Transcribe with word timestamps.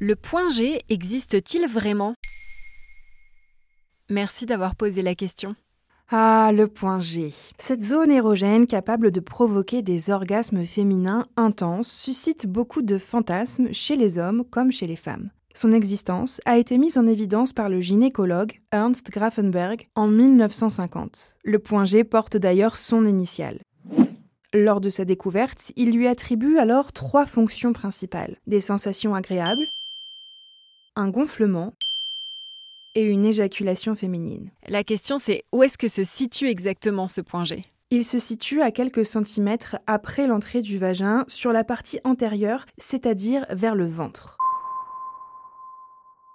Le 0.00 0.14
point 0.14 0.48
G 0.48 0.80
existe-t-il 0.88 1.66
vraiment? 1.66 2.14
Merci 4.08 4.46
d'avoir 4.46 4.76
posé 4.76 5.02
la 5.02 5.16
question. 5.16 5.56
Ah, 6.08 6.52
le 6.54 6.68
point 6.68 7.00
G. 7.00 7.32
Cette 7.58 7.82
zone 7.82 8.12
érogène 8.12 8.66
capable 8.66 9.10
de 9.10 9.18
provoquer 9.18 9.82
des 9.82 10.10
orgasmes 10.10 10.64
féminins 10.66 11.26
intenses 11.36 11.90
suscite 11.90 12.46
beaucoup 12.46 12.82
de 12.82 12.96
fantasmes 12.96 13.72
chez 13.72 13.96
les 13.96 14.18
hommes 14.18 14.44
comme 14.48 14.70
chez 14.70 14.86
les 14.86 14.94
femmes. 14.94 15.30
Son 15.52 15.72
existence 15.72 16.40
a 16.44 16.58
été 16.58 16.78
mise 16.78 16.96
en 16.96 17.08
évidence 17.08 17.52
par 17.52 17.68
le 17.68 17.80
gynécologue 17.80 18.52
Ernst 18.70 19.10
Grafenberg 19.10 19.88
en 19.96 20.06
1950. 20.06 21.38
Le 21.42 21.58
point 21.58 21.86
G 21.86 22.04
porte 22.04 22.36
d'ailleurs 22.36 22.76
son 22.76 23.04
initiale. 23.04 23.58
Lors 24.54 24.80
de 24.80 24.90
sa 24.90 25.04
découverte, 25.04 25.72
il 25.74 25.90
lui 25.90 26.06
attribue 26.06 26.56
alors 26.56 26.92
trois 26.92 27.26
fonctions 27.26 27.72
principales. 27.72 28.38
Des 28.46 28.60
sensations 28.60 29.14
agréables, 29.14 29.66
un 30.98 31.08
gonflement 31.10 31.72
et 32.96 33.04
une 33.04 33.24
éjaculation 33.24 33.94
féminine. 33.94 34.50
La 34.66 34.82
question 34.82 35.18
c'est 35.18 35.44
où 35.52 35.62
est-ce 35.62 35.78
que 35.78 35.86
se 35.88 36.02
situe 36.02 36.48
exactement 36.48 37.06
ce 37.06 37.20
point 37.20 37.44
G? 37.44 37.64
Il 37.90 38.04
se 38.04 38.18
situe 38.18 38.60
à 38.60 38.72
quelques 38.72 39.06
centimètres 39.06 39.76
après 39.86 40.26
l'entrée 40.26 40.60
du 40.60 40.76
vagin 40.76 41.24
sur 41.28 41.52
la 41.52 41.64
partie 41.64 42.00
antérieure, 42.04 42.66
c'est-à-dire 42.76 43.46
vers 43.50 43.76
le 43.76 43.86
ventre. 43.86 44.36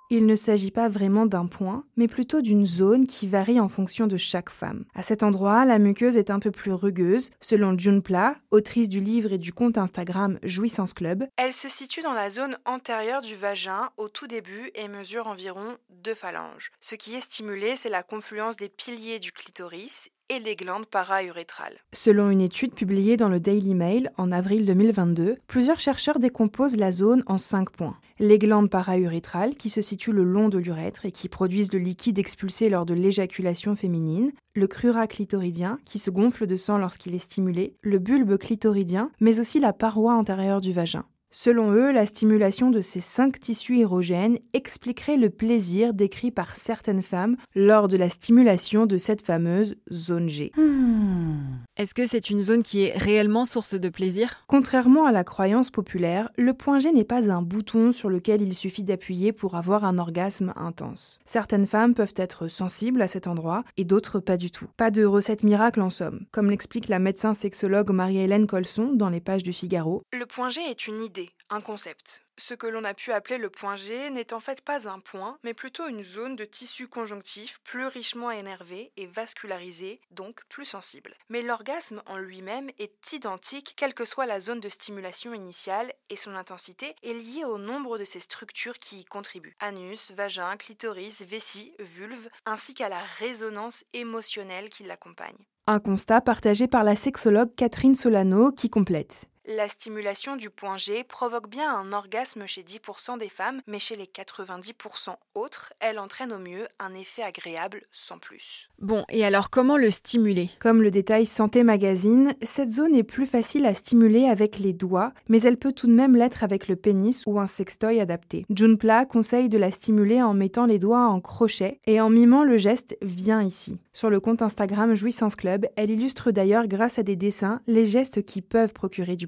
Il 0.09 0.25
ne 0.25 0.35
s'agit 0.35 0.71
pas 0.71 0.89
vraiment 0.89 1.25
d'un 1.25 1.47
point, 1.47 1.85
mais 1.95 2.07
plutôt 2.07 2.41
d'une 2.41 2.65
zone 2.65 3.07
qui 3.07 3.27
varie 3.27 3.59
en 3.59 3.67
fonction 3.67 4.05
de 4.05 4.17
chaque 4.17 4.49
femme. 4.49 4.85
À 4.93 5.01
cet 5.01 5.23
endroit, 5.23 5.65
la 5.65 5.79
muqueuse 5.79 6.17
est 6.17 6.29
un 6.29 6.39
peu 6.39 6.51
plus 6.51 6.73
rugueuse. 6.73 7.31
Selon 7.39 7.77
June 7.77 8.01
Pla, 8.01 8.35
autrice 8.51 8.89
du 8.89 8.99
livre 8.99 9.33
et 9.33 9.37
du 9.37 9.53
compte 9.53 9.77
Instagram 9.77 10.39
Jouissance 10.43 10.93
Club, 10.93 11.25
elle 11.37 11.53
se 11.53 11.69
situe 11.69 12.01
dans 12.01 12.13
la 12.13 12.29
zone 12.29 12.57
antérieure 12.65 13.21
du 13.21 13.35
vagin 13.35 13.89
au 13.97 14.09
tout 14.09 14.27
début 14.27 14.71
et 14.75 14.87
mesure 14.87 15.27
environ 15.27 15.77
deux 15.89 16.15
phalanges. 16.15 16.71
Ce 16.79 16.95
qui 16.95 17.15
est 17.15 17.21
stimulé, 17.21 17.75
c'est 17.75 17.89
la 17.89 18.03
confluence 18.03 18.57
des 18.57 18.69
piliers 18.69 19.19
du 19.19 19.31
clitoris 19.31 20.09
et 20.33 20.39
les 20.39 20.55
glandes 20.55 20.87
para-urétrales. 20.87 21.77
Selon 21.91 22.31
une 22.31 22.41
étude 22.41 22.73
publiée 22.73 23.17
dans 23.17 23.29
le 23.29 23.39
Daily 23.39 23.75
Mail 23.75 24.11
en 24.17 24.31
avril 24.31 24.65
2022, 24.65 25.35
plusieurs 25.47 25.79
chercheurs 25.79 26.17
décomposent 26.17 26.75
la 26.75 26.91
zone 26.91 27.23
en 27.27 27.37
cinq 27.37 27.69
points. 27.69 27.97
Les 28.17 28.39
glandes 28.39 28.69
para-urétrales 28.69 29.55
qui 29.55 29.69
se 29.69 29.81
situent 29.81 30.11
le 30.11 30.23
long 30.23 30.49
de 30.49 30.57
l'urètre 30.57 31.05
et 31.05 31.11
qui 31.11 31.29
produisent 31.29 31.73
le 31.73 31.79
liquide 31.79 32.17
expulsé 32.17 32.69
lors 32.69 32.85
de 32.85 32.95
l'éjaculation 32.95 33.75
féminine, 33.75 34.31
le 34.55 34.67
crura 34.67 35.05
clitoridien 35.07 35.79
qui 35.85 35.99
se 35.99 36.09
gonfle 36.09 36.47
de 36.47 36.55
sang 36.55 36.77
lorsqu'il 36.79 37.13
est 37.13 37.19
stimulé, 37.19 37.75
le 37.81 37.99
bulbe 37.99 38.37
clitoridien, 38.37 39.11
mais 39.19 39.39
aussi 39.39 39.59
la 39.59 39.73
paroi 39.73 40.15
antérieure 40.15 40.61
du 40.61 40.73
vagin. 40.73 41.05
Selon 41.35 41.71
eux, 41.71 41.91
la 41.91 42.05
stimulation 42.05 42.69
de 42.69 42.81
ces 42.81 43.01
cinq 43.01 43.39
tissus 43.39 43.79
érogènes 43.79 44.37
expliquerait 44.53 45.17
le 45.17 45.31
plaisir 45.31 45.95
décrit 45.95 46.29
par 46.29 46.55
certaines 46.55 47.01
femmes 47.01 47.37
lors 47.55 47.87
de 47.87 47.97
la 47.97 48.07
stimulation 48.07 48.85
de 48.85 48.99
cette 48.99 49.25
fameuse 49.25 49.75
zone 49.91 50.29
G. 50.29 50.51
Hmm. 50.55 51.39
Est-ce 51.75 51.95
que 51.95 52.05
c'est 52.05 52.29
une 52.29 52.37
zone 52.37 52.61
qui 52.61 52.83
est 52.83 52.95
réellement 52.95 53.45
source 53.45 53.73
de 53.73 53.89
plaisir? 53.89 54.43
Contrairement 54.45 55.07
à 55.07 55.11
la 55.11 55.23
croyance 55.23 55.71
populaire, 55.71 56.29
le 56.37 56.53
point 56.53 56.77
G 56.77 56.91
n'est 56.91 57.03
pas 57.03 57.31
un 57.31 57.41
bouton 57.41 57.91
sur 57.91 58.11
lequel 58.11 58.43
il 58.43 58.53
suffit 58.53 58.83
d'appuyer 58.83 59.33
pour 59.33 59.55
avoir 59.55 59.85
un 59.85 59.97
orgasme 59.97 60.53
intense. 60.55 61.17
Certaines 61.25 61.65
femmes 61.65 61.95
peuvent 61.95 62.13
être 62.15 62.47
sensibles 62.47 63.01
à 63.01 63.07
cet 63.07 63.25
endroit 63.25 63.63
et 63.75 63.85
d'autres 63.85 64.19
pas 64.19 64.37
du 64.37 64.51
tout. 64.51 64.67
Pas 64.77 64.91
de 64.91 65.03
recette 65.03 65.41
miracle 65.41 65.81
en 65.81 65.89
somme. 65.89 66.27
Comme 66.31 66.51
l'explique 66.51 66.89
la 66.89 66.99
médecin 66.99 67.33
sexologue 67.33 67.89
Marie-Hélène 67.89 68.45
Colson 68.45 68.91
dans 68.93 69.09
les 69.09 69.19
pages 69.19 69.41
du 69.41 69.51
Figaro, 69.51 70.03
le 70.13 70.27
point 70.27 70.49
G 70.49 70.61
est 70.69 70.85
une 70.85 71.01
idée 71.01 71.22
un 71.53 71.61
concept. 71.61 72.25
Ce 72.35 72.55
que 72.55 72.65
l'on 72.65 72.83
a 72.83 72.95
pu 72.95 73.11
appeler 73.11 73.37
le 73.37 73.51
point 73.51 73.75
G 73.75 74.09
n'est 74.09 74.33
en 74.33 74.39
fait 74.39 74.61
pas 74.61 74.89
un 74.89 74.99
point, 74.99 75.37
mais 75.43 75.53
plutôt 75.53 75.87
une 75.87 76.03
zone 76.03 76.35
de 76.35 76.45
tissu 76.45 76.87
conjonctif 76.87 77.59
plus 77.63 77.85
richement 77.85 78.31
énervé 78.31 78.91
et 78.97 79.05
vascularisé, 79.05 80.01
donc 80.09 80.41
plus 80.49 80.65
sensible. 80.65 81.13
Mais 81.29 81.43
l'orgasme 81.43 82.01
en 82.07 82.17
lui-même 82.17 82.71
est 82.79 83.13
identique 83.13 83.75
quelle 83.77 83.93
que 83.93 84.05
soit 84.05 84.25
la 84.25 84.39
zone 84.39 84.61
de 84.61 84.69
stimulation 84.69 85.35
initiale 85.35 85.93
et 86.09 86.15
son 86.15 86.33
intensité 86.33 86.95
est 87.03 87.13
liée 87.13 87.45
au 87.45 87.59
nombre 87.59 87.99
de 87.99 88.05
ces 88.05 88.19
structures 88.19 88.79
qui 88.79 89.01
y 89.01 89.05
contribuent. 89.05 89.55
Anus, 89.59 90.11
vagin, 90.11 90.57
clitoris, 90.57 91.21
vessie, 91.21 91.75
vulve, 91.77 92.29
ainsi 92.47 92.73
qu'à 92.73 92.89
la 92.89 93.01
résonance 93.19 93.83
émotionnelle 93.93 94.69
qui 94.69 94.83
l'accompagne. 94.83 95.37
Un 95.67 95.79
constat 95.79 96.19
partagé 96.19 96.67
par 96.67 96.83
la 96.83 96.95
sexologue 96.95 97.53
Catherine 97.55 97.95
Solano 97.95 98.51
qui 98.51 98.69
complète. 98.69 99.27
La 99.45 99.67
stimulation 99.67 100.37
du 100.37 100.49
point 100.49 100.77
G 100.77 101.03
provoque 101.03 101.49
bien 101.49 101.69
un 101.75 101.91
orgasme 101.91 102.45
chez 102.45 102.61
10% 102.61 103.17
des 103.17 103.27
femmes, 103.27 103.59
mais 103.67 103.77
chez 103.77 103.97
les 103.97 104.05
90% 104.05 105.15
autres, 105.35 105.73
elle 105.81 105.99
entraîne 105.99 106.31
au 106.31 106.39
mieux 106.39 106.65
un 106.79 106.93
effet 106.93 107.23
agréable 107.23 107.81
sans 107.91 108.19
plus. 108.19 108.69
Bon, 108.79 109.03
et 109.09 109.25
alors 109.25 109.49
comment 109.49 109.75
le 109.75 109.91
stimuler? 109.91 110.49
Comme 110.59 110.81
le 110.81 110.91
détail 110.91 111.25
Santé 111.25 111.63
Magazine, 111.63 112.35
cette 112.41 112.69
zone 112.69 112.95
est 112.95 113.03
plus 113.03 113.25
facile 113.25 113.65
à 113.65 113.73
stimuler 113.73 114.27
avec 114.27 114.59
les 114.59 114.71
doigts, 114.71 115.11
mais 115.27 115.41
elle 115.41 115.57
peut 115.57 115.73
tout 115.73 115.87
de 115.87 115.93
même 115.93 116.15
l'être 116.15 116.45
avec 116.45 116.69
le 116.69 116.77
pénis 116.77 117.23
ou 117.25 117.37
un 117.37 117.47
sextoy 117.47 117.99
adapté. 117.99 118.45
Junpla 118.49 119.05
conseille 119.05 119.49
de 119.49 119.57
la 119.57 119.71
stimuler 119.71 120.21
en 120.21 120.33
mettant 120.33 120.65
les 120.65 120.79
doigts 120.79 121.07
en 121.07 121.19
crochet 121.19 121.81
et 121.85 121.99
en 121.99 122.09
mimant 122.09 122.45
le 122.45 122.57
geste 122.57 122.95
Viens 123.01 123.43
ici. 123.43 123.77
Sur 123.91 124.09
le 124.09 124.21
compte 124.21 124.41
Instagram 124.41 124.93
Jouissance 124.93 125.35
Club, 125.35 125.65
elle 125.75 125.91
illustre 125.91 126.31
d'ailleurs 126.31 126.67
grâce 126.67 126.97
à 126.97 127.03
des 127.03 127.17
dessins 127.17 127.59
les 127.67 127.85
gestes 127.85 128.23
qui 128.23 128.41
peuvent 128.41 128.73
procurer 128.73 129.17
du 129.17 129.27